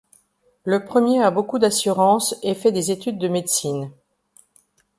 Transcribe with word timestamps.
Le 0.63 0.83
premier 0.83 1.21
a 1.21 1.29
beaucoup 1.29 1.59
d'assurance 1.59 2.33
et 2.41 2.55
fait 2.55 2.71
des 2.71 2.89
études 2.89 3.19
de 3.19 3.27
médecine. 3.27 3.91